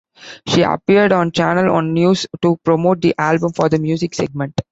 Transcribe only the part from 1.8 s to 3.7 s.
News to promote the album for